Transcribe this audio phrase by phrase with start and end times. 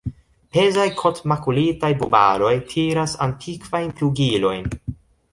[0.55, 4.67] Pezaj kotmakulitaj bubaloj tiras antikvajn plugilojn.